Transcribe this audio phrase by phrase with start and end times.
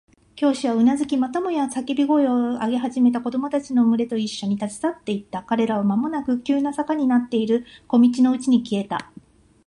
[0.35, 5.43] 教師はうなずき、またもや叫び声を上げ始めた子供たちのむれといっしょに、立ち去っていった。
[5.43, 9.11] 彼らはまもなく急な坂になっている小路のうちに消えた。